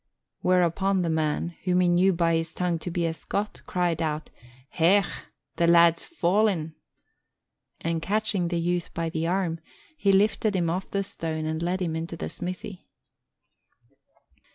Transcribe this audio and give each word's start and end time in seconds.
Whereupon 0.39 1.03
the 1.03 1.11
man, 1.11 1.49
whom 1.65 1.79
he 1.81 1.87
knew 1.87 2.11
by 2.11 2.33
his 2.35 2.55
tongue 2.55 2.79
to 2.79 2.89
be 2.89 3.05
a 3.05 3.13
Scot, 3.13 3.61
cried 3.67 4.01
out, 4.01 4.31
"Hech! 4.69 5.05
The 5.57 5.67
lad's 5.67 6.05
falling!" 6.05 6.73
And 7.81 8.01
catching 8.01 8.47
the 8.47 8.59
youth 8.59 8.91
by 8.95 9.09
the 9.11 9.27
arm, 9.27 9.59
he 9.95 10.11
lifted 10.11 10.55
him 10.55 10.71
off 10.71 10.89
the 10.89 11.03
stone 11.03 11.45
and 11.45 11.61
led 11.61 11.83
him 11.83 11.95
into 11.95 12.17
the 12.17 12.29
smithy. 12.29 12.87